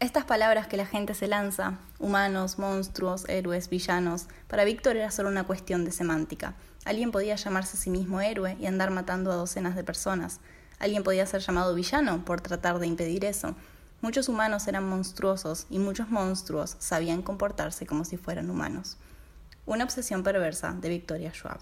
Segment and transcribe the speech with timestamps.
[0.00, 5.28] Estas palabras que la gente se lanza, humanos, monstruos, héroes, villanos, para Víctor era solo
[5.28, 6.54] una cuestión de semántica.
[6.84, 10.38] Alguien podía llamarse a sí mismo héroe y andar matando a docenas de personas.
[10.78, 13.56] Alguien podía ser llamado villano por tratar de impedir eso.
[14.00, 18.98] Muchos humanos eran monstruosos y muchos monstruos sabían comportarse como si fueran humanos.
[19.66, 21.58] Una obsesión perversa de Victoria Schwab.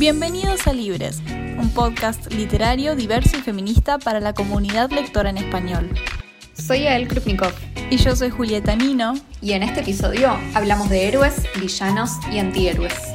[0.00, 1.20] Bienvenidos a Libres,
[1.58, 5.90] un podcast literario diverso y feminista para la comunidad lectora en español.
[6.54, 7.52] Soy Ael Krupnikov.
[7.90, 9.12] Y yo soy Julieta Nino.
[9.42, 13.09] Y en este episodio hablamos de héroes, villanos y antihéroes.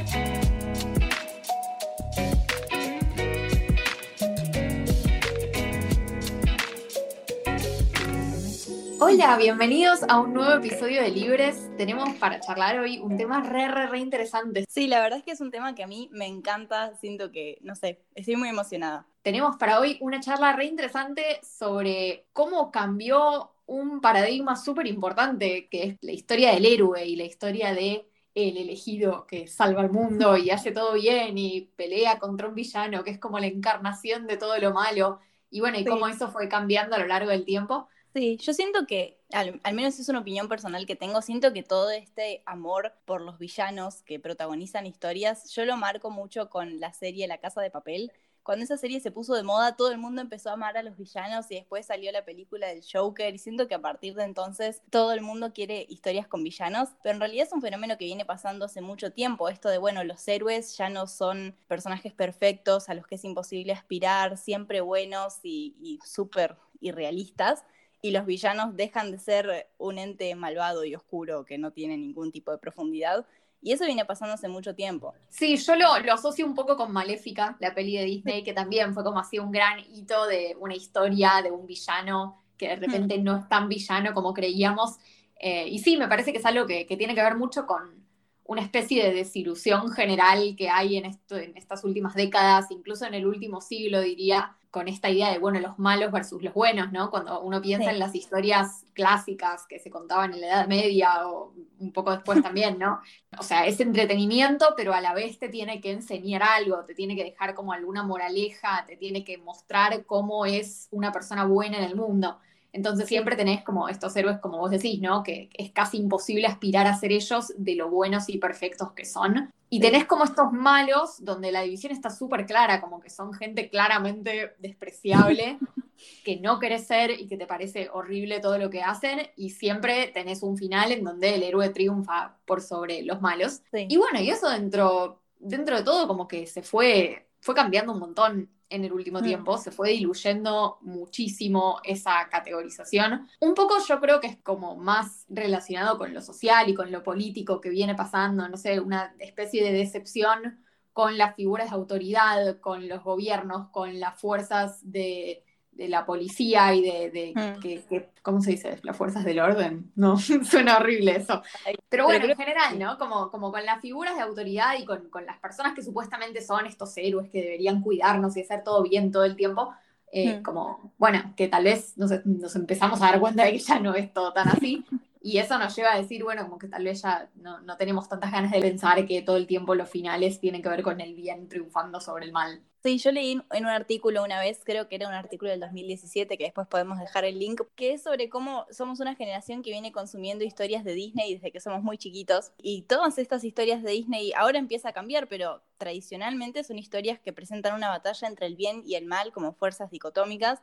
[9.08, 11.70] Hola, bienvenidos a un nuevo episodio de Libres.
[11.78, 14.66] Tenemos para charlar hoy un tema re, re, re interesante.
[14.68, 16.96] Sí, la verdad es que es un tema que a mí me encanta.
[16.96, 19.06] Siento que, no sé, estoy muy emocionada.
[19.22, 25.84] Tenemos para hoy una charla re interesante sobre cómo cambió un paradigma súper importante, que
[25.84, 30.36] es la historia del héroe y la historia de el elegido que salva al mundo
[30.36, 34.38] y hace todo bien y pelea contra un villano que es como la encarnación de
[34.38, 35.20] todo lo malo.
[35.52, 37.88] Y bueno, y cómo eso fue cambiando a lo largo del tiempo.
[38.16, 41.92] Sí, yo siento que, al, menos es una opinión personal que tengo, siento que todo
[41.92, 47.28] este amor por los villanos que protagonizan historias, yo lo marco mucho con la serie
[47.28, 48.14] La Casa de Papel.
[48.42, 50.96] Cuando esa serie se puso de moda, todo el mundo empezó a amar a los
[50.96, 54.82] villanos y después salió la película del Joker y siento que a partir de entonces
[54.90, 58.24] todo el mundo quiere historias con villanos, pero en realidad es un fenómeno que viene
[58.24, 62.94] pasando hace mucho tiempo, esto de, bueno, los héroes ya no son personajes perfectos a
[62.94, 67.66] los que es imposible aspirar, siempre buenos y, y súper irrealistas
[68.06, 72.32] y los villanos dejan de ser un ente malvado y oscuro que no tiene ningún
[72.32, 73.26] tipo de profundidad.
[73.64, 75.16] Y eso viene pasando hace mucho tiempo.
[75.28, 78.94] Sí, yo lo, lo asocio un poco con Maléfica, la peli de Disney, que también
[78.94, 83.18] fue como así un gran hito de una historia de un villano que de repente
[83.18, 83.24] hmm.
[83.24, 84.98] no es tan villano como creíamos.
[85.40, 88.06] Eh, y sí, me parece que es algo que, que, tiene que ver mucho con
[88.44, 93.16] una especie de desilusión general que hay en, esto, en estas últimas décadas, incluso en
[93.16, 97.10] el último siglo, diría, con esta idea de, bueno, los malos versus los buenos, ¿no?
[97.10, 101.54] Cuando uno piensa en las historias clásicas que se contaban en la Edad Media o
[101.80, 103.00] un poco después también, ¿no?
[103.40, 107.16] O sea, es entretenimiento, pero a la vez te tiene que enseñar algo, te tiene
[107.16, 111.86] que dejar como alguna moraleja, te tiene que mostrar cómo es una persona buena en
[111.86, 112.38] el mundo.
[112.76, 115.24] Entonces siempre tenés como estos héroes, como vos decís, ¿no?
[115.24, 119.50] Que es casi imposible aspirar a ser ellos de lo buenos y perfectos que son.
[119.70, 123.70] Y tenés como estos malos, donde la división está súper clara, como que son gente
[123.70, 125.58] claramente despreciable,
[126.26, 130.08] que no querés ser y que te parece horrible todo lo que hacen, y siempre
[130.08, 133.62] tenés un final en donde el héroe triunfa por sobre los malos.
[133.72, 138.00] Y bueno, y eso dentro, dentro de todo como que se fue, fue cambiando un
[138.00, 139.24] montón en el último mm.
[139.24, 143.28] tiempo, se fue diluyendo muchísimo esa categorización.
[143.40, 147.04] Un poco yo creo que es como más relacionado con lo social y con lo
[147.04, 150.60] político que viene pasando, no sé, una especie de decepción
[150.94, 155.45] con las figuras de autoridad, con los gobiernos, con las fuerzas de
[155.76, 157.60] de la policía y de, mm.
[157.62, 158.80] que, ¿cómo se dice?
[158.84, 159.92] Las fuerzas del orden.
[159.96, 161.42] No, suena horrible eso.
[161.90, 162.98] Pero bueno, en general, ¿no?
[162.98, 166.96] Como, como con las figuras de autoridad y con, las personas que supuestamente son estos
[166.98, 169.74] héroes que deberían cuidarnos y hacer todo bien todo el tiempo.
[170.12, 170.44] Eh, mm.
[170.44, 173.96] Como, bueno, que tal vez nos, nos empezamos a dar cuenta de que ya no
[173.96, 174.86] es todo tan así.
[175.26, 178.08] Y eso nos lleva a decir, bueno, como que tal vez ya no, no, tenemos
[178.08, 181.16] tantas ganas de pensar que todo el tiempo los finales tienen que ver con el
[181.16, 182.62] bien triunfando sobre el mal.
[182.86, 186.38] Sí, yo leí en un artículo una vez, creo que era un artículo del 2017,
[186.38, 189.92] que después podemos dejar el link, que es sobre cómo somos una generación que viene
[189.92, 192.52] consumiendo historias de Disney desde que somos muy chiquitos.
[192.62, 197.34] Y todas estas historias de Disney ahora empieza a cambiar, pero tradicionalmente son historias que
[197.34, 200.62] presentan una batalla entre el bien y el mal como fuerzas dicotómicas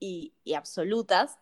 [0.00, 1.38] y, y absolutas.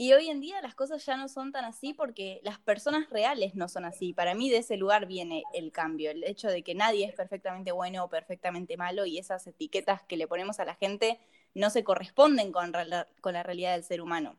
[0.00, 3.54] Y hoy en día las cosas ya no son tan así porque las personas reales
[3.54, 4.14] no son así.
[4.14, 7.70] Para mí de ese lugar viene el cambio, el hecho de que nadie es perfectamente
[7.70, 11.20] bueno o perfectamente malo y esas etiquetas que le ponemos a la gente
[11.52, 14.38] no se corresponden con, la realidad del ser humano.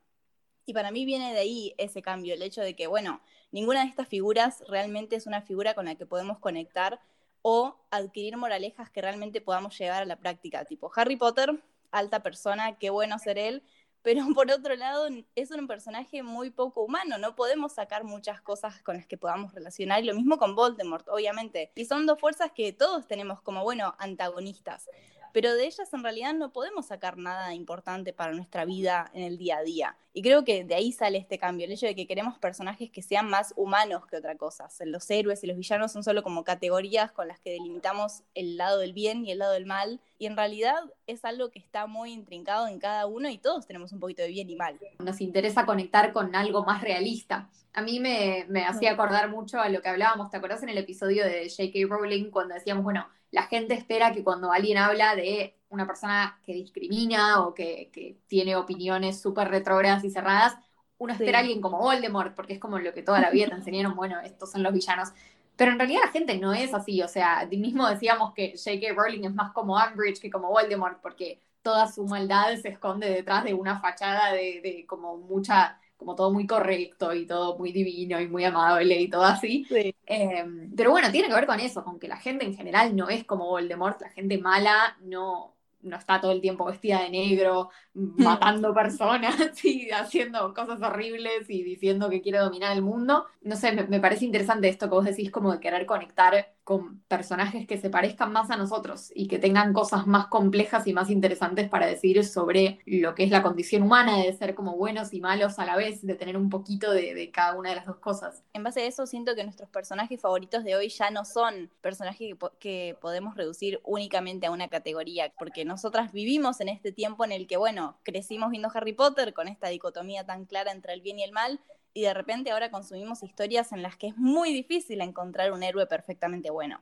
[0.65, 3.21] Y para mí viene de ahí ese cambio, el hecho de que, bueno,
[3.51, 6.99] ninguna de estas figuras realmente es una figura con la que podemos conectar
[7.43, 11.61] o adquirir moralejas que realmente podamos llevar a la práctica, tipo Harry Potter,
[11.91, 13.61] alta persona, qué bueno ser él,
[14.01, 18.81] pero por otro lado es un personaje muy poco humano, no podemos sacar muchas cosas
[18.81, 21.71] con las que podamos relacionar, y lo mismo con Voldemort, obviamente.
[21.75, 24.89] Y son dos fuerzas que todos tenemos como, bueno, antagonistas.
[25.33, 29.37] Pero de ellas en realidad no podemos sacar nada importante para nuestra vida en el
[29.37, 29.97] día a día.
[30.13, 33.01] Y creo que de ahí sale este cambio, el hecho de que queremos personajes que
[33.01, 34.67] sean más humanos que otra cosa.
[34.85, 38.79] Los héroes y los villanos son solo como categorías con las que delimitamos el lado
[38.79, 40.75] del bien y el lado del mal, y en realidad
[41.07, 44.27] es algo que está muy intrincado en cada uno y todos tenemos un poquito de
[44.27, 44.79] bien y mal.
[44.99, 47.49] Nos interesa conectar con algo más realista.
[47.73, 50.77] A mí me, me hacía acordar mucho a lo que hablábamos, ¿te acordás en el
[50.77, 51.87] episodio de J.K.
[51.87, 56.53] Rowling cuando decíamos, bueno, la gente espera que cuando alguien habla de una persona que
[56.53, 60.57] discrimina o que, tiene opiniones súper retrógradas y cerradas,
[60.97, 63.55] uno espera a alguien como Voldemort, porque es como lo que toda la vida te
[63.55, 65.09] enseñaron, bueno, estos son los villanos.
[65.55, 68.93] Pero en realidad la gente no es así, o sea, mismo decíamos que J.K.
[68.93, 73.43] Rowling es más como Umbridge que como Voldemort, porque toda su maldad se esconde detrás
[73.43, 78.19] de una fachada de, de como mucha como todo muy correcto y todo muy divino
[78.19, 79.67] y muy amable y todo así.
[80.07, 83.07] Em, pero bueno, tiene que ver con eso, con que la gente en general no
[83.07, 87.69] es como Voldemort, la gente mala no, no está todo el tiempo vestida de negro,
[87.93, 93.27] matando personas y haciendo cosas horribles y diciendo que quiere dominar el mundo.
[93.41, 97.67] No sé, me, parece interesante esto que vos decís como de querer conectar con personajes
[97.67, 101.69] que se parezcan más a nosotros y que tengan cosas más complejas y más interesantes
[101.69, 105.59] para decir sobre lo que es la condición humana de ser como buenos y malos
[105.59, 108.43] a la vez, de tener un poquito de, cada una de las dos cosas.
[108.53, 112.19] En base a eso siento que nuestros personajes favoritos de hoy ya no son personajes
[112.19, 117.31] que, que podemos reducir únicamente a una categoría, porque nosotras vivimos en este tiempo en
[117.31, 121.19] el que, bueno, crecimos viendo Harry Potter con esta dicotomía tan clara entre el bien
[121.19, 121.59] y el mal,
[121.93, 125.87] y de repente ahora consumimos historias en las que es muy difícil encontrar un héroe
[125.87, 126.81] perfectamente bueno.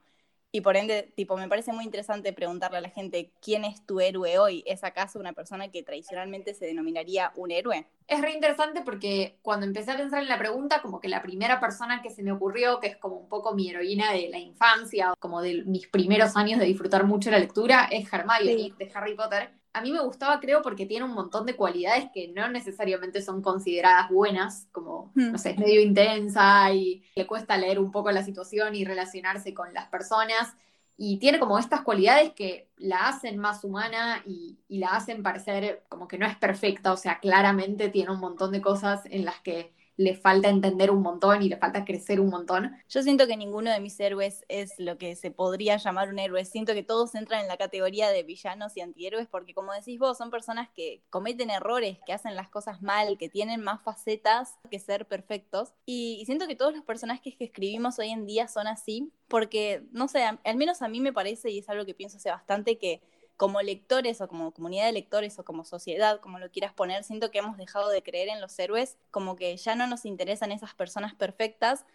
[0.51, 3.99] Y por ende, tipo, me parece muy interesante preguntarle a la gente, ¿quién es tu
[3.99, 4.63] héroe hoy?
[4.65, 7.85] ¿Es acaso una persona que tradicionalmente se denominaría un héroe?
[8.07, 11.59] Es re interesante porque cuando empecé a pensar en la pregunta, como que la primera
[11.59, 15.13] persona que se me ocurrió, que es como un poco mi heroína de la infancia,
[15.19, 19.58] como de mis primeros años de disfrutar mucho la lectura, es Hermione de Harry Potter
[19.73, 23.41] a mí me gustaba, creo, porque tiene un montón de cualidades que no necesariamente son
[23.41, 25.31] consideradas buenas, como, hmm.
[25.31, 29.53] no sé, es medio intensa y le cuesta leer un poco la situación y relacionarse
[29.53, 30.53] con las personas.
[30.97, 35.85] Y tiene como estas cualidades que la hacen más humana y, y la hacen parecer
[35.87, 39.39] como que no es perfecta, o sea, claramente tiene un montón de cosas en las
[39.39, 42.71] que le falta entender un montón y le falta crecer un montón.
[42.87, 46.45] Yo siento que ninguno de mis héroes es lo que se podría llamar un héroe.
[46.45, 50.17] Siento que todos entran en la categoría de villanos y antihéroes porque, como decís vos,
[50.17, 54.79] son personas que cometen errores, que hacen las cosas mal, que tienen más facetas que
[54.79, 55.73] ser perfectos.
[55.85, 60.07] Y, siento que todos los personajes que escribimos hoy en día son así porque, no
[60.07, 63.01] sé, al menos a mí me parece, y es algo que pienso hace bastante, que
[63.39, 67.31] como lectores o como comunidad de lectores o como sociedad, como lo quieras poner, siento
[67.31, 70.75] que hemos dejado de creer en los héroes, como que ya no nos interesan esas
[70.75, 71.85] personas perfectas,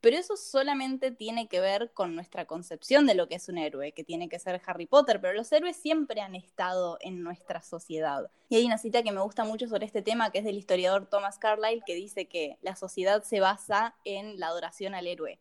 [0.00, 3.90] pero eso solamente tiene que ver con nuestra concepción de lo que es un héroe,
[3.90, 8.30] que tiene que ser Harry Potter, pero los héroes siempre han estado en nuestra sociedad.
[8.48, 11.08] Y hay una cita que me gusta mucho sobre este tema, que es del historiador
[11.10, 15.40] Thomas Carlyle, que dice que la sociedad se basa en la adoración al héroe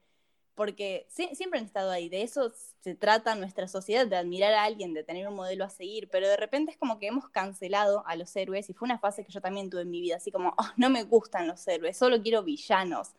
[0.62, 4.94] porque siempre han estado ahí, de eso se trata nuestra sociedad, de admirar a alguien,
[4.94, 8.16] de tener un modelo a seguir, pero de repente es como que hemos cancelado a
[8.16, 10.54] los héroes y fue una fase que yo también tuve en mi vida, así como,
[10.56, 13.16] oh, no me gustan los héroes, solo quiero villanos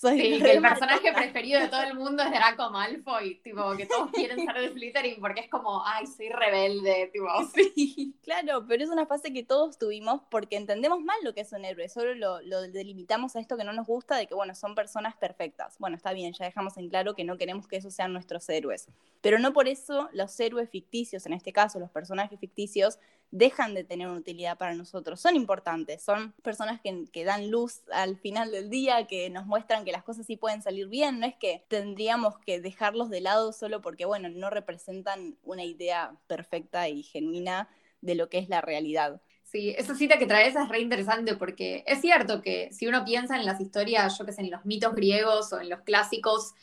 [0.00, 4.44] sí, el personaje preferido de todo el mundo es Draco Malfoy, tipo, que todos quieren
[4.44, 7.28] ser de Slytherin porque es como, ay, soy rebelde, tipo.
[7.54, 11.52] Sí, claro, pero es una fase que todos tuvimos porque entendemos mal lo que es
[11.52, 14.54] un héroe, solo lo, lo delimitamos a esto que no nos gusta de que, bueno,
[14.54, 15.76] son personas perfectas.
[15.78, 18.88] Bueno, está bien, ya dejamos en claro que no queremos que esos sean nuestros héroes.
[19.20, 22.98] Pero no por eso los héroes ficticios, en este caso los personajes ficticios,
[23.30, 25.20] dejan de tener una utilidad para nosotros.
[25.20, 29.84] Son importantes, son personas que, que, dan luz al final del día, que nos muestran
[29.84, 31.18] que las cosas sí pueden salir bien.
[31.18, 36.16] No es que tendríamos que dejarlos de lado solo porque, bueno, no representan una idea
[36.26, 37.68] perfecta y genuina
[38.00, 39.20] de lo que es la realidad.
[39.42, 43.36] Sí, esa cita que traes es re interesante porque es cierto que si uno piensa
[43.36, 46.54] en las historias, yo que sé, en los mitos griegos o en los clásicos,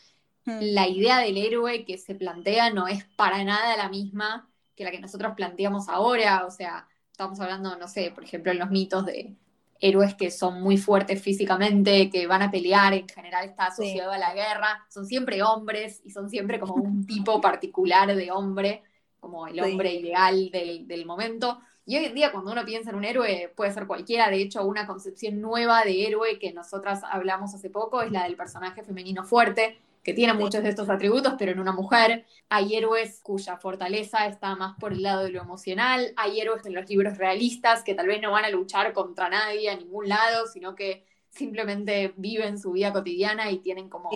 [0.46, 0.60] hmm.
[0.60, 4.92] la idea del héroe que se plantea no es para nada la misma que la
[4.92, 9.06] que nosotros planteamos ahora, o sea, estamos hablando, no sé, por ejemplo, en los mitos
[9.06, 9.36] de
[9.82, 14.18] héroes que son muy fuertes físicamente, que van a pelear, en general está asociado a
[14.18, 18.84] la guerra, son siempre hombres y son siempre como un tipo particular de hombre,
[19.20, 21.60] como el hombre ideal del, del, momento.
[21.86, 24.64] Y hoy en día cuando uno piensa en un héroe puede ser cualquiera, de hecho
[24.64, 29.24] una concepción nueva de héroe que nosotras hablamos hace poco es la del personaje femenino
[29.24, 32.26] fuerte, que tiene muchos de estos atributos, pero en una mujer.
[32.50, 36.14] Hay héroes cuya fortaleza está más por el lado de lo emocional.
[36.18, 39.70] Hay héroes en los libros realistas que tal vez no van a luchar contra nadie
[39.70, 44.10] a ningún lado, sino que simplemente viven su vida cotidiana y tienen como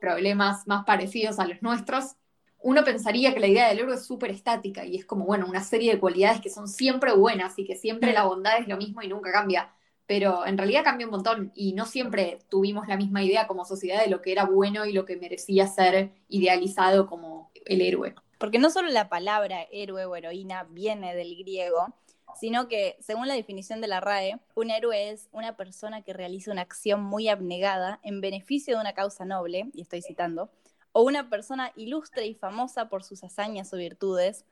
[0.00, 2.16] problemas más parecidos a los nuestros.
[2.60, 5.62] uno pensaría que la idea del héroe es súper estática y es como, bueno, una
[5.62, 9.00] serie de cualidades que son siempre buenas y que siempre la bondad es lo mismo
[9.00, 9.70] y nunca cambia.
[10.08, 14.02] Pero en realidad cambia un montón y no siempre tuvimos la misma idea como sociedad
[14.02, 18.14] de lo que era bueno y lo que merecía ser idealizado como el héroe.
[18.38, 21.94] Porque no solo la palabra héroe o heroína viene del griego,
[22.40, 26.52] sino que, según la definición de la RAE, un héroe es una persona que realiza
[26.52, 30.50] una acción muy abnegada en beneficio de una causa noble, y estoy citando,
[30.92, 34.46] o una persona ilustre y famosa por sus hazañas o virtudes,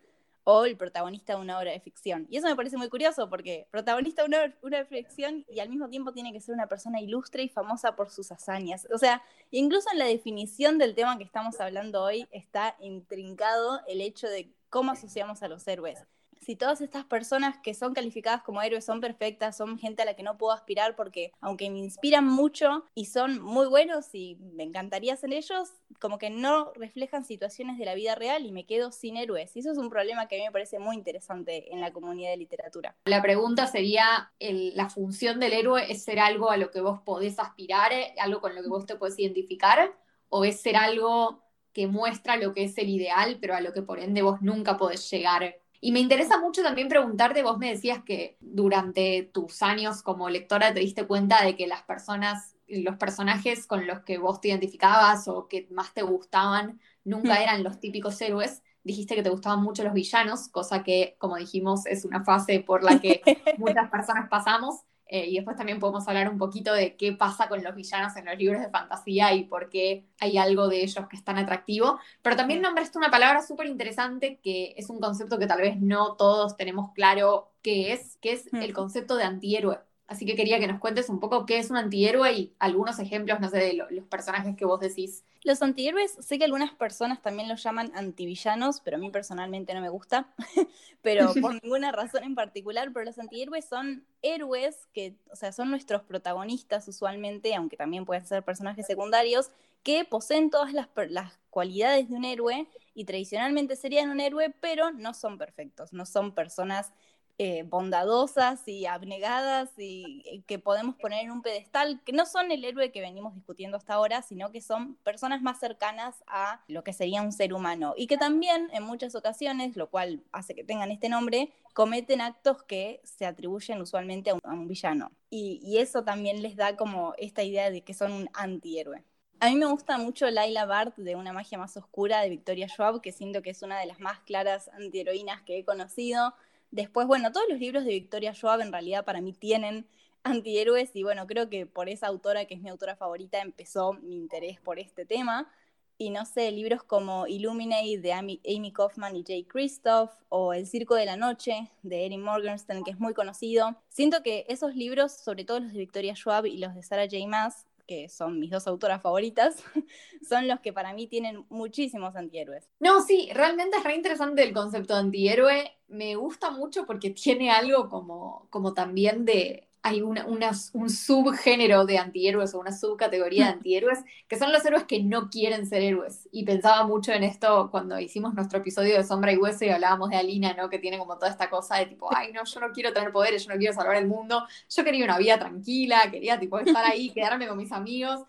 [0.49, 2.29] o el protagonista de una obra de ficción.
[2.31, 5.69] Y eso me parece muy curioso porque protagonista de una obra de ficción y al
[5.69, 8.87] mismo tiempo tiene que ser una persona ilustre y famosa por sus hazañas.
[8.95, 14.01] O sea, incluso en la definición del tema que estamos hablando hoy está intrincado el
[14.01, 16.07] hecho de cómo asociamos a los héroes
[16.47, 20.15] si todas estas personas que son calificadas como héroes son perfectas, son gente a la
[20.15, 24.63] que no puedo aspirar porque aunque me inspiran mucho y son muy buenos y me
[24.63, 28.93] encantaría ser ellos, como que no reflejan situaciones de la vida real y me quedo
[28.93, 29.57] sin héroes.
[29.57, 32.31] Y eso es un problema que a mí me parece muy interesante en la comunidad
[32.31, 32.97] de literatura.
[33.07, 37.41] La pregunta sería, ¿la función del héroe es ser algo a lo que vos podés
[37.41, 39.99] aspirar, algo con lo que vos te podés identificar?
[40.29, 43.83] ¿O es ser algo que muestra lo que es el ideal, pero a lo que
[43.83, 48.03] por ende vos nunca podés llegar y me interesa mucho también preguntarte, vos me decías
[48.03, 53.67] que durante tus años como lectora te diste cuenta de que las personas, los personajes
[53.67, 58.21] con los que vos te identificabas o que más te gustaban, nunca eran los típicos
[58.21, 58.63] héroes.
[58.83, 62.85] Dijiste que te gustaban mucho los villanos, cosa que, como dijimos, es una fase por
[62.85, 63.23] la que
[63.59, 64.83] muchas personas pasamos.
[65.09, 68.25] Eh, y después también podemos hablar un poquito de qué pasa con los villanos en
[68.27, 71.99] los libros de fantasía y por qué hay algo de ellos que es tan atractivo.
[72.23, 76.17] Pero también nombraste una palabra súper interesante que es un concepto que tal vez no
[76.17, 79.79] todos tenemos claro qué es, que es el concepto de antihéroe.
[80.09, 83.41] Así que quería que nos cuentes un poco qué es un antihéroe y algunos ejemplos,
[83.41, 85.25] no sé, de los personajes que vos decís.
[85.43, 89.81] Los antihéroes, sé que algunas personas también los llaman antivillanos, pero a mí personalmente no
[89.81, 90.33] me gusta,
[91.03, 95.71] pero por ninguna razón en particular, pero los antihéroes son héroes que, o sea, son
[95.71, 99.51] nuestros protagonistas usualmente, aunque también pueden ser personajes secundarios,
[99.83, 104.91] que poseen todas las, las cualidades de un héroe y tradicionalmente serían un héroe, pero
[104.91, 106.93] no son perfectos, no son personas
[107.39, 112.65] eh, bondadosas y abnegadas y que podemos poner en un pedestal, que no son el
[112.65, 116.95] héroe que venimos discutiendo hasta ahora, sino que son personas más cercanas a lo que
[116.95, 120.91] sería un ser humano y que también en muchas ocasiones, lo cual hace que tengan
[120.91, 125.11] este nombre, cometen actos que se atribuyen usualmente a un, villano.
[125.29, 129.05] Y, y, eso también les da como esta idea de que son un antihéroe.
[129.39, 133.03] A mí me gusta mucho Laila Bart de Una magia más oscura de Victoria Schwab,
[133.03, 136.35] que siento que es una de las más claras antiheroínas que he conocido.
[136.71, 139.87] Después, bueno, todos los libros de Victoria Schwab en realidad para mí tienen
[140.25, 144.17] antihéroes y bueno, creo que por esa autora, que es mi autora favorita, empezó mi
[144.17, 145.51] interés por este tema.
[145.99, 150.95] Y no sé, libros como Illuminate de Amy, Kaufman y Jay Christoph o El Circo
[150.95, 153.77] de la Noche de Erin Morgenstern, que es muy conocido.
[153.89, 157.27] Siento que esos libros, sobre todo los de Victoria Schwab y los de Sarah J.
[157.27, 159.63] Maas, que son mis dos autoras favoritas,
[160.29, 162.69] son los que para mí tienen muchísimos antihéroes.
[162.81, 165.73] No, sí, realmente es re interesante el concepto de antihéroe.
[165.89, 171.99] Me gusta mucho porque tiene algo como, como también de, hay una, un subgénero de
[171.99, 176.29] antihéroes o una subcategoría de antihéroes que son los héroes que no quieren ser héroes.
[176.33, 180.11] Y pensaba mucho en esto cuando hicimos nuestro episodio de Sombra y Hueso y hablábamos
[180.11, 180.69] de Alina, ¿no?
[180.69, 183.47] Que tiene como toda esta cosa de tipo, ay, no, yo no quiero tener poderes,
[183.47, 187.11] yo no quiero salvar el mundo, yo quería una vida tranquila, quería tipo estar ahí,
[187.15, 188.23] quedarme con mis amigos.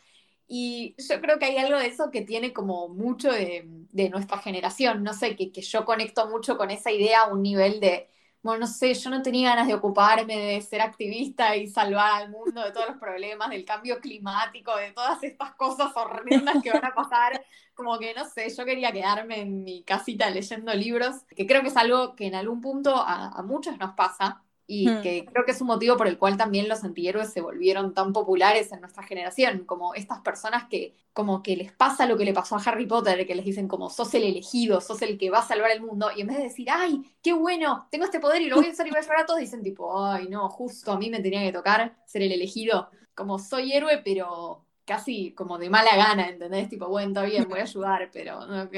[0.48, 3.66] Y yo creo que hay algo de eso que tiene como mucho de,
[4.12, 7.80] nuestra generación, no sé, que, que yo conecto mucho con esa idea a un nivel
[7.80, 8.08] de
[8.41, 12.29] bueno, no sé, yo no tenía ganas de ocuparme de ser activista y salvar al
[12.29, 16.86] mundo de todos los problemas, del cambio climático, de todas estas cosas horrendas que van
[16.86, 17.44] a pasar.
[17.74, 21.67] Como que, no sé, yo quería quedarme en mi casita leyendo libros, que creo que
[21.70, 25.02] es algo que en algún punto a, a muchos nos pasa, y hmm.
[25.02, 28.12] que creo que es un motivo por el cual también los antihéroes se volvieron tan
[28.12, 32.34] populares en nuestra generación, como estas personas que como que les pasa lo que le
[32.34, 35.40] pasó a Harry Potter, que les dicen como sos el elegido, sos el que va
[35.40, 38.42] a salvar el mundo, y en vez de decir, ay, qué bueno, tengo este poder
[38.42, 40.48] y lo voy a usar y voy a ayudar a todos, dicen tipo, ay, no,
[40.50, 45.34] justo a mí me tenía que tocar ser el elegido, como soy héroe, pero casi
[45.34, 46.70] como de mala gana, ¿entendés?
[46.70, 48.75] Tipo, bueno, está bien, voy a ayudar, pero ok.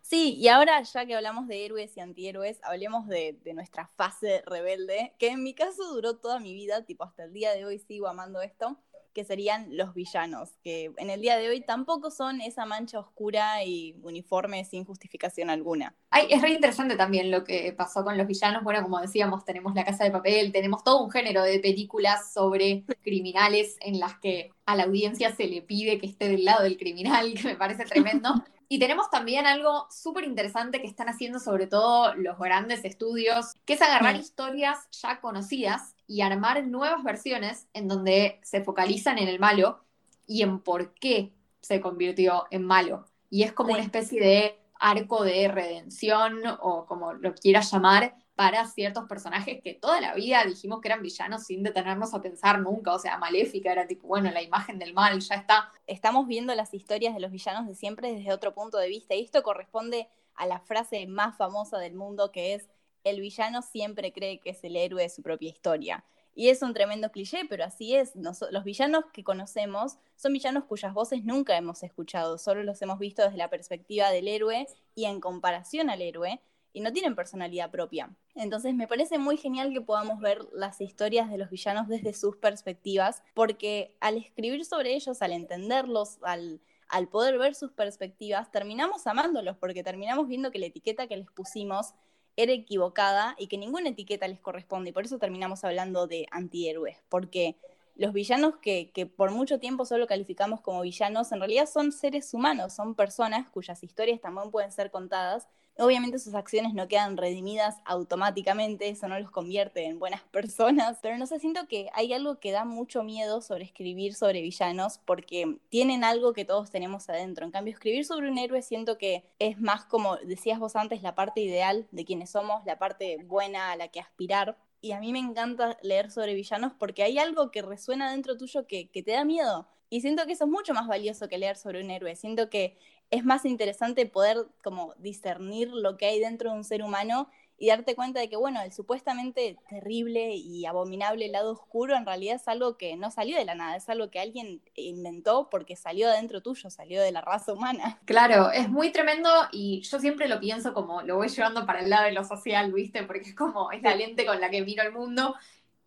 [0.00, 4.42] Sí, y ahora ya que hablamos de héroes y antihéroes, hablemos de, de, nuestra fase
[4.46, 7.78] rebelde, que en mi caso duró toda mi vida, tipo hasta el día de hoy
[7.78, 8.78] sigo amando esto
[9.12, 13.64] que serían los villanos, que en el día de hoy tampoco son esa mancha oscura
[13.64, 15.94] y uniforme sin justificación alguna.
[16.10, 18.64] Ay, es re interesante también lo que pasó con los villanos.
[18.64, 22.84] Bueno, como decíamos, tenemos La Casa de Papel, tenemos todo un género de películas sobre
[23.02, 26.76] criminales en las que a la audiencia se le pide que esté del lado del
[26.76, 28.32] criminal, que me parece tremendo.
[28.72, 33.74] Y tenemos también algo súper interesante que están haciendo sobre todo los grandes estudios, que
[33.74, 34.20] es agarrar mm.
[34.20, 39.82] historias ya conocidas y armar nuevas versiones en donde se focalizan en el malo
[40.26, 43.06] y en por qué se convirtió en malo.
[43.30, 48.66] Y es como una especie de arco de redención o como lo quieras llamar para
[48.66, 52.92] ciertos personajes que toda la vida dijimos que eran villanos sin detenernos a pensar nunca.
[52.92, 55.72] O sea, Maléfica era tipo, bueno, la imagen del mal, ya está.
[55.86, 59.14] Estamos viendo las historias de los villanos de siempre desde otro punto de vista.
[59.14, 62.68] Y esto corresponde a la frase más famosa del mundo que es,
[63.04, 66.04] el villano siempre cree que es el héroe de su propia historia.
[66.34, 68.12] Y es un tremendo cliché, pero así es.
[68.16, 73.22] los villanos que conocemos son villanos cuyas voces nunca hemos escuchado, solo los hemos visto
[73.22, 76.40] desde la perspectiva del héroe y en comparación al héroe,
[76.72, 78.10] y no tienen personalidad propia.
[78.34, 82.36] Entonces me parece muy genial que podamos ver las historias de los villanos desde sus
[82.36, 89.06] perspectivas, porque al escribir sobre ellos, al entenderlos, al, al poder ver sus perspectivas, terminamos
[89.06, 91.94] amándolos, porque terminamos viendo que la etiqueta que les pusimos
[92.36, 94.90] era equivocada y que ninguna etiqueta les corresponde.
[94.90, 97.56] Y por eso terminamos hablando de antihéroes, porque
[97.94, 102.32] los villanos que, que, por mucho tiempo solo calificamos como villanos, en realidad son seres
[102.32, 105.46] humanos, son personas cuyas historias también pueden ser contadas
[105.78, 111.16] Obviamente sus acciones no quedan redimidas automáticamente, eso no los convierte en buenas personas, pero
[111.16, 115.58] no sé, siento que hay algo que da mucho miedo sobre escribir sobre villanos porque
[115.70, 117.46] tienen algo que todos tenemos adentro.
[117.46, 121.14] En cambio, escribir sobre un héroe siento que es más como decías vos antes, la
[121.14, 124.58] parte ideal de quienes somos, la parte buena a la que aspirar.
[124.82, 128.66] Y a mí me encanta leer sobre villanos porque hay algo que resuena dentro tuyo
[128.66, 129.68] que, que te da miedo.
[129.88, 132.16] Y siento que eso es mucho más valioso que leer sobre un héroe.
[132.16, 132.78] Siento que
[133.12, 137.28] es más interesante poder como discernir lo que hay dentro de un ser humano
[137.58, 142.36] y darte cuenta de que, bueno, el supuestamente terrible y abominable lado oscuro en realidad
[142.36, 146.08] es algo que no salió de la nada, es algo que alguien inventó porque salió
[146.08, 148.00] de dentro tuyo, salió de la raza humana.
[148.06, 151.90] Claro, es muy tremendo y yo siempre lo pienso como, lo voy llevando para el
[151.90, 153.04] lado de lo social, ¿viste?
[153.04, 155.34] Porque es como, es la lente con la que miro el mundo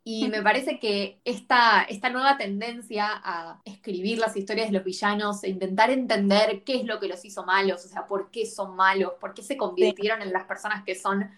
[0.08, 5.44] y me parece que esta, esta nueva tendencia a escribir las historias de los villanos,
[5.44, 8.76] e intentar entender qué es lo que los hizo malos, o sea, por qué son
[8.76, 11.32] malos, por qué se convirtieron en las personas que son,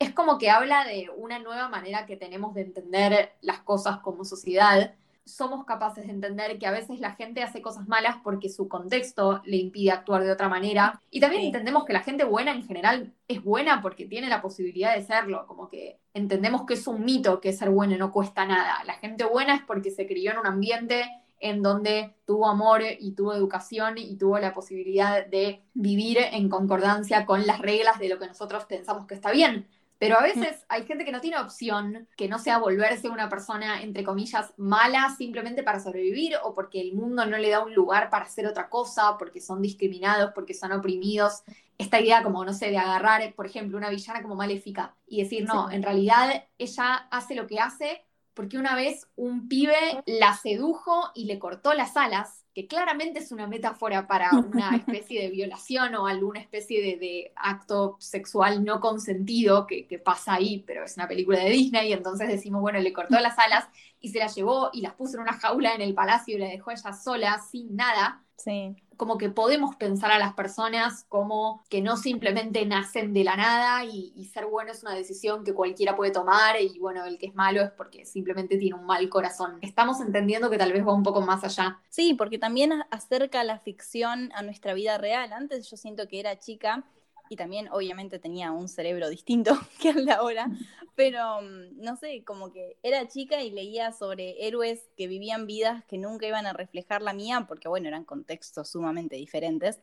[0.00, 4.24] es como que habla de una nueva manera que tenemos de entender las cosas como
[4.24, 4.92] sociedad
[5.34, 9.40] somos capaces de entender que a veces la gente hace cosas malas porque su contexto
[9.44, 11.00] le impide actuar de otra manera.
[11.10, 14.94] Y también entendemos que la gente buena en general es buena porque tiene la posibilidad
[14.94, 18.82] de serlo, como que entendemos que es un mito que ser bueno no cuesta nada.
[18.84, 21.04] La gente buena es porque se crió en un ambiente
[21.40, 27.24] en donde tuvo amor y tuvo educación y tuvo la posibilidad de vivir en concordancia
[27.24, 29.66] con las reglas de lo que nosotros pensamos que está bien.
[30.00, 33.82] Pero a veces hay gente que no tiene opción, que no sea volverse una persona,
[33.82, 38.08] entre comillas, mala simplemente para sobrevivir o porque el mundo no le da un lugar
[38.08, 41.42] para hacer otra cosa, porque son discriminados, porque son oprimidos.
[41.76, 45.44] Esta idea como, no sé, de agarrar, por ejemplo, una villana como maléfica y decir,
[45.44, 51.10] no, en realidad ella hace lo que hace porque una vez un pibe la sedujo
[51.14, 55.94] y le cortó las alas que claramente es una metáfora para una especie de violación
[55.94, 61.08] o alguna especie de, acto sexual no consentido que, que, pasa ahí, pero es una
[61.08, 63.68] película de Disney, y entonces decimos, bueno, le cortó las alas
[64.00, 66.48] y se las llevó y las puso en una jaula en el palacio y la
[66.48, 68.22] dejó ella sola, sin nada.
[68.36, 73.34] Sí como que podemos pensar a las personas como que no simplemente nacen de la
[73.34, 77.28] nada y, ser bueno es una decisión que cualquiera puede tomar y bueno, el que
[77.28, 79.56] es malo es porque simplemente tiene un mal corazón.
[79.62, 81.80] Estamos entendiendo que tal vez va un poco más allá.
[81.88, 85.32] Sí, porque también acerca la ficción a nuestra vida real.
[85.32, 86.84] Antes yo siento que era chica
[87.30, 90.50] y también obviamente tenía un cerebro distinto que al de ahora,
[90.96, 95.84] pero mm, no sé, como que era chica y leía sobre héroes que vivían vidas
[95.84, 99.80] que nunca iban a reflejar la mía, porque bueno, eran contextos sumamente diferentes.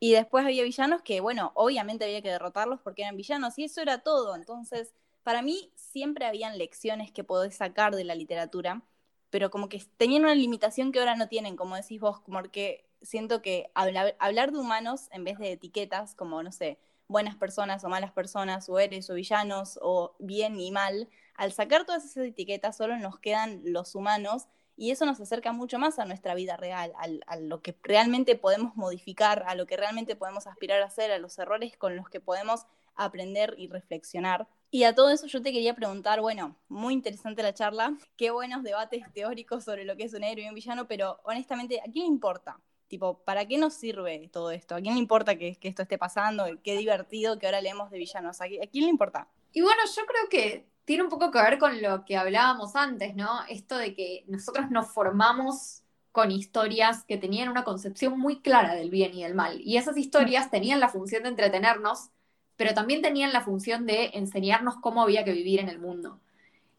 [0.00, 3.80] Y después había villanos que, bueno, obviamente había que derrotarlos porque eran villanos y eso
[3.80, 4.36] era todo.
[4.36, 8.82] Entonces, para mí siempre habían lecciones que podés sacar de la literatura,
[9.30, 12.84] pero como que tenían una limitación que ahora no tienen, como decís vos, como que
[13.02, 17.88] siento que hablar, de humanos en vez de etiquetas, como, no sé, buenas personas o
[17.88, 22.76] malas personas, o eres o villanos, o bien y mal, al sacar todas esas etiquetas
[22.76, 26.92] solo nos quedan los humanos y eso nos acerca mucho más a nuestra vida real,
[27.26, 31.18] a lo que realmente podemos modificar, a lo que realmente podemos aspirar a hacer, a
[31.18, 34.48] los errores con los que podemos aprender y reflexionar.
[34.70, 38.62] Y a todo eso yo te quería preguntar, bueno, muy interesante la charla, qué buenos
[38.62, 42.06] debates teóricos sobre lo que es un héroe y un villano, pero honestamente, ¿a quién
[42.06, 42.58] importa?
[42.92, 44.74] Tipo, ¿para qué nos sirve todo esto?
[44.74, 46.44] ¿A quién le importa que, esto esté pasando?
[46.62, 48.42] Qué divertido que ahora leemos de villanos.
[48.42, 49.28] ¿A, quién le importa?
[49.54, 53.14] Y bueno, yo creo que tiene un poco que ver con lo que hablábamos antes,
[53.14, 53.46] ¿no?
[53.48, 58.90] Esto de que nosotros nos formamos con historias que tenían una concepción muy clara del
[58.90, 59.62] bien y del mal.
[59.62, 62.10] Y esas historias tenían la función de entretenernos,
[62.56, 66.20] pero también tenían la función de enseñarnos cómo había que vivir en el mundo.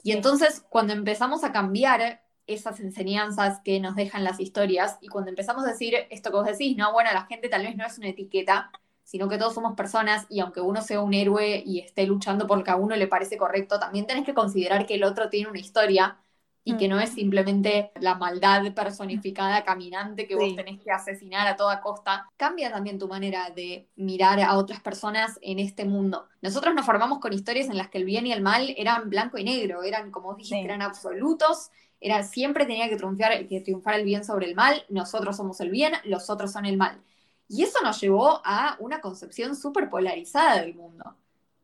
[0.04, 5.30] Y entonces, cuando empezamos a cambiar esas enseñanzas que nos dejan las historias, y cuando
[5.30, 7.98] empezamos a decir esto que vos decís, no, bueno, la gente tal vez no es
[7.98, 8.72] una etiqueta,
[9.04, 12.58] sino que todos somos personas y aunque uno sea un héroe y esté luchando por
[12.58, 15.50] lo que a uno le parece correcto, también tenés que considerar que el otro tiene
[15.50, 16.18] una historia
[16.66, 21.58] y que no es simplemente la maldad personificada caminante que vos tenés que asesinar a
[21.58, 22.30] toda costa.
[22.38, 26.30] Cambia también tu manera de mirar a otras personas en este mundo.
[26.42, 29.38] Nosotros nos formamos con historias en las que el bien y el mal eran blanco
[29.38, 31.70] y negro, eran, como vos dijiste, eran absolutos,
[32.04, 35.70] era, siempre tenía que triunfar, que triunfar el bien sobre el mal, nosotros somos el
[35.72, 37.02] bien, los otros son el mal.
[37.48, 41.16] Y eso nos llevó a una concepción súper polarizada del mundo,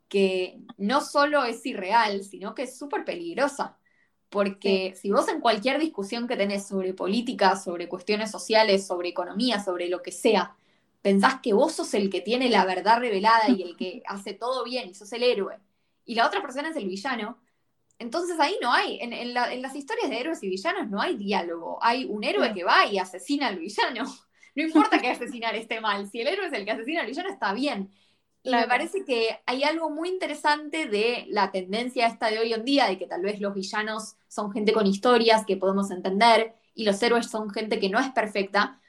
[0.08, 3.78] que no solo es irreal, sino que es súper peligrosa.
[4.30, 9.62] Porque si vos en cualquier discusión que tenés sobre política, sobre cuestiones sociales, sobre economía,
[9.62, 10.56] sobre lo que sea,
[11.02, 14.63] pensás que vos sos el que tiene la verdad revelada y el que hace todo
[14.63, 15.60] bien y sos el héroe,
[16.06, 17.38] y la otra persona es el villano,
[17.99, 21.79] entonces ahí no hay, en, en las historias de héroes y villanos no hay diálogo,
[21.81, 24.05] hay un héroe que va y asesina al villano.
[24.55, 27.29] No importa que asesinar esté mal, si el héroe es el que asesina al villano
[27.29, 27.91] está bien.
[28.43, 32.65] Y me parece que hay algo muy interesante de la tendencia esta de hoy en
[32.65, 36.85] día, de que tal vez los villanos son gente con historias que podemos entender y
[36.85, 38.81] los héroes son gente que no es perfecta,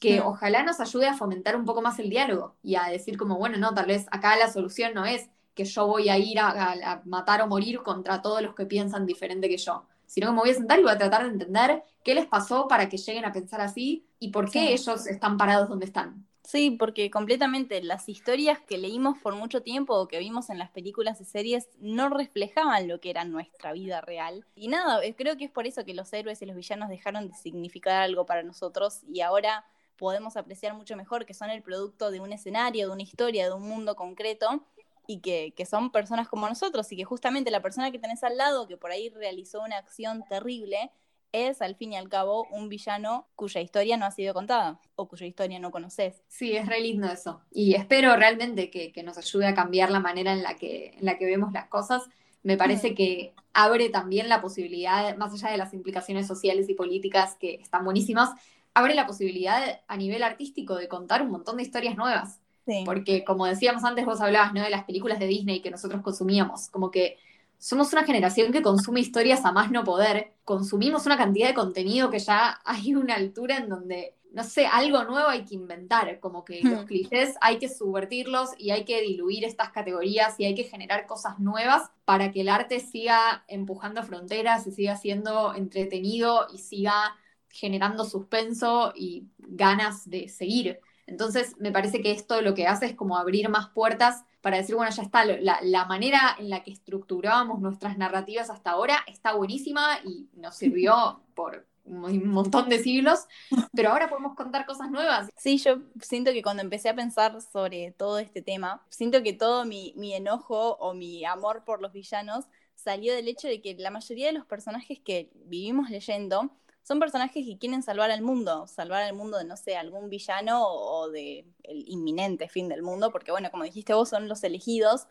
[0.00, 3.38] que ojalá nos ayude a fomentar un poco más el diálogo y a decir como,
[3.38, 5.28] bueno, no, tal vez acá la solución no es
[5.58, 9.48] que yo voy a ir a matar o morir contra todos los que piensan diferente
[9.48, 12.14] que yo sino que me voy a sentar y voy a tratar de entender qué
[12.14, 15.84] les pasó para que lleguen a pensar así y por qué ellos están parados donde
[15.84, 16.26] están.
[16.42, 20.70] Sí, porque completamente las historias que leímos por mucho tiempo o que vimos en las
[20.70, 24.46] películas y series no reflejaban lo que era nuestra vida real.
[24.54, 27.34] Y nada, creo que es por eso que los héroes y los villanos dejaron de
[27.34, 29.66] significar algo para nosotros y ahora
[29.98, 33.52] podemos apreciar mucho mejor que son el producto de un escenario, de una historia, de
[33.52, 34.64] un mundo concreto
[35.10, 38.68] y que, son personas como nosotros y que justamente la persona que tenés al lado
[38.68, 40.92] que por ahí realizó una acción terrible
[41.32, 45.08] es al fin y al cabo un villano cuya historia no ha sido contada o
[45.08, 46.22] cuya historia no conoces.
[46.28, 47.40] Sí, es re lindo eso.
[47.50, 51.16] Y espero realmente que, nos ayude a cambiar la manera en la que, en la
[51.16, 52.02] que vemos las cosas.
[52.42, 57.36] Me parece que abre también la posibilidad, más allá de las implicaciones sociales y políticas
[57.36, 58.30] que están buenísimas,
[58.74, 62.40] abre la posibilidad a nivel artístico de contar un montón de historias nuevas.
[62.84, 64.62] Porque como decíamos antes, vos hablabas ¿no?
[64.62, 67.16] de las películas de Disney que nosotros consumíamos, como que
[67.58, 72.10] somos una generación que consume historias a más no poder, consumimos una cantidad de contenido
[72.10, 76.44] que ya hay una altura en donde, no sé, algo nuevo hay que inventar, como
[76.44, 76.86] que los hmm.
[76.86, 81.40] clichés hay que subvertirlos y hay que diluir estas categorías y hay que generar cosas
[81.40, 87.16] nuevas para que el arte siga empujando fronteras y siga siendo entretenido y siga
[87.48, 90.80] generando suspenso y ganas de seguir.
[91.08, 94.74] Entonces, me parece que esto lo que hace es como abrir más puertas para decir,
[94.74, 100.00] bueno, ya está, la, manera en la que estructurábamos nuestras narrativas hasta ahora está buenísima
[100.04, 103.20] y nos sirvió por un montón de siglos,
[103.72, 105.30] pero ahora podemos contar cosas nuevas.
[105.38, 109.64] Sí, yo siento que cuando empecé a pensar sobre todo este tema, siento que todo
[109.64, 112.44] mi, mi enojo o mi amor por los villanos
[112.74, 116.50] salió del hecho de que la mayoría de los personajes que vivimos leyendo
[116.88, 120.62] son personajes que quieren salvar al mundo, salvar al mundo de, no sé, algún villano
[120.66, 125.06] o, de el inminente fin del mundo, porque bueno, como dijiste vos, son los elegidos.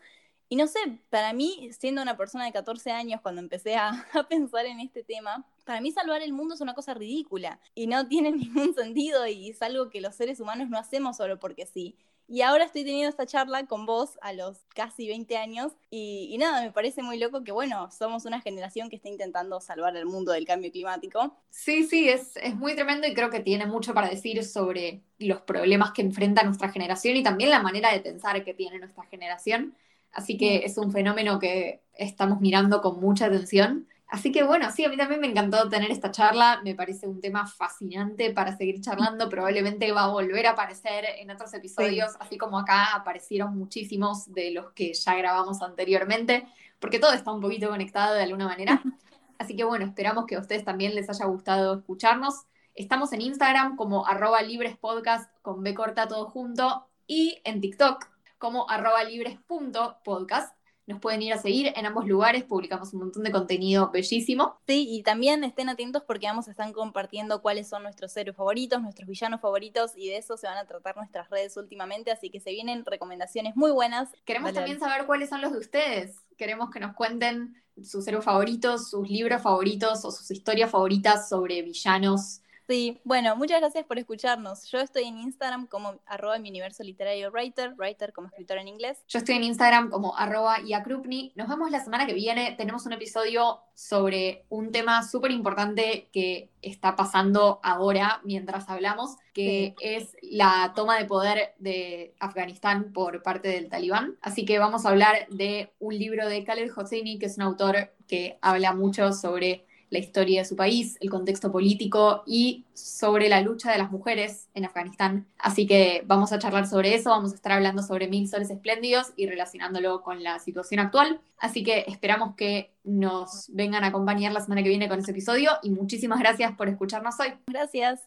[0.48, 4.24] Y no sé, para mí, siendo una persona de 14 años, cuando empecé a, a
[4.26, 8.08] pensar en este tema, para mí salvar el mundo es una cosa ridícula y no
[8.08, 11.96] tiene ningún sentido y es algo que los seres humanos no hacemos solo porque sí.
[12.30, 16.62] Y ahora estoy teniendo esta charla con vos a los casi 20 años y, nada,
[16.62, 20.32] me parece muy loco que, bueno, somos una generación que está intentando salvar el mundo
[20.32, 21.34] del cambio climático.
[21.48, 25.40] Sí, sí, es, es muy tremendo y creo que tiene mucho para decir sobre los
[25.40, 29.74] problemas que enfrenta nuestra generación y también la manera de pensar que tiene nuestra generación.
[30.12, 34.84] Así que es un fenómeno que estamos mirando con mucha atención Así que bueno, sí,
[34.84, 38.80] a mí también me encantó tener esta charla, me parece un tema fascinante para seguir
[38.80, 44.32] charlando, probablemente va a volver a aparecer en otros episodios, así como acá aparecieron muchísimos
[44.32, 48.82] de los que ya grabamos anteriormente, porque todo está un poquito conectado de alguna manera.
[49.38, 52.46] Así que bueno, esperamos que a ustedes también les haya gustado escucharnos.
[52.74, 58.04] Estamos en Instagram como arroba librespodcast con B corta todo junto y en TikTok
[58.38, 60.57] como arroba libres.podcast.
[60.88, 64.58] Nos pueden ir a seguir en ambos lugares, publicamos un montón de contenido bellísimo.
[64.66, 68.80] Sí, y también estén atentos porque vamos a estar compartiendo cuáles son nuestros héroes favoritos,
[68.80, 72.40] nuestros villanos favoritos, y de eso se van a tratar nuestras redes últimamente, así que
[72.40, 74.08] se vienen recomendaciones muy buenas.
[74.24, 76.16] Queremos también saber cuáles son los de ustedes.
[76.38, 81.60] Queremos que nos cuenten sus héroes favoritos, sus libros favoritos o sus historias favoritas sobre
[81.60, 84.70] villanos Sí, bueno, muchas gracias por escucharnos.
[84.70, 89.02] Yo estoy en Instagram como arroba mi universo literario writer, writer como escritor en inglés.
[89.08, 91.32] Yo estoy en Instagram como arroba iakrupni.
[91.34, 92.54] Nos vemos la semana que viene.
[92.58, 99.74] Tenemos un episodio sobre un tema súper importante que está pasando ahora mientras hablamos, que
[99.80, 104.18] es la toma de poder de Afganistán por parte del talibán.
[104.20, 107.94] Así que vamos a hablar de un libro de Khaled Hosseini, que es un autor
[108.06, 113.40] que habla mucho sobre la historia de su país, el contexto político y sobre la
[113.40, 115.26] lucha de las mujeres en Afganistán.
[115.38, 119.12] Así que vamos a charlar sobre eso, vamos a estar hablando sobre Mil Soles Espléndidos
[119.16, 121.20] y relacionándolo con la situación actual.
[121.38, 125.52] Así que esperamos que nos vengan a acompañar la semana que viene con ese episodio
[125.62, 127.34] y muchísimas gracias por escucharnos hoy.
[127.46, 128.00] Gracias.